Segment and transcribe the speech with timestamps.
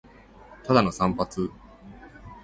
[0.63, 1.51] ただの散髪